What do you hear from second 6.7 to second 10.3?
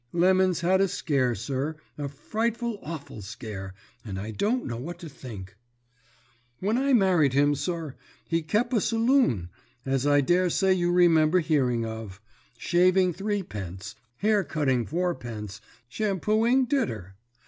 I married him, sir, he kep a saloon, as I